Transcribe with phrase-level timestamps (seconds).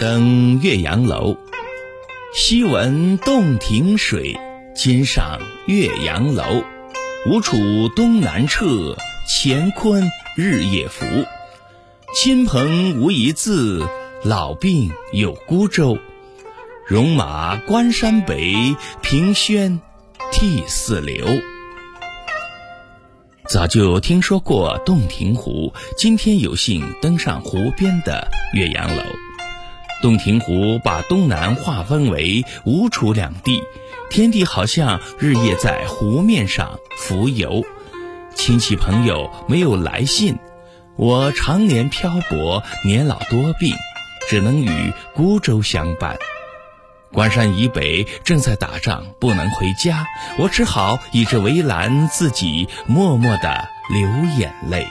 [0.00, 1.36] 登岳阳楼，
[2.32, 4.34] 昔闻洞庭水，
[4.74, 6.64] 今上岳阳楼。
[7.26, 7.58] 吴楚
[7.94, 8.96] 东南坼，
[9.28, 11.04] 乾坤日夜浮。
[12.14, 13.86] 亲朋无一字，
[14.24, 15.98] 老病有孤舟。
[16.88, 19.82] 戎马关山北，凭轩
[20.32, 21.26] 涕泗流。
[23.46, 29.02] 早就听说过洞庭湖，今天有幸登上湖边的岳阳楼。
[30.02, 33.62] 洞庭湖把东南划分为吴楚两地，
[34.08, 37.62] 天地好像日夜在湖面上浮游。
[38.34, 40.38] 亲戚朋友没有来信，
[40.96, 43.74] 我常年漂泊，年老多病，
[44.28, 46.16] 只能与孤舟相伴。
[47.12, 50.06] 关山以北正在打仗，不能回家，
[50.38, 54.00] 我只好倚着围栏，自己默默地流
[54.38, 54.86] 眼泪。